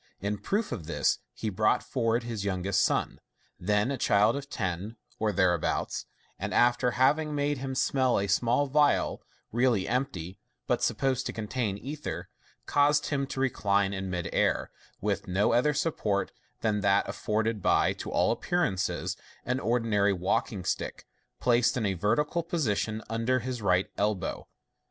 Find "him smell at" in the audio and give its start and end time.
7.59-8.25